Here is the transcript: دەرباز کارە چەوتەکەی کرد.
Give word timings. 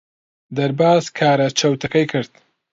دەرباز 0.55 1.03
کارە 1.17 1.47
چەوتەکەی 1.59 2.05
کرد. 2.11 2.31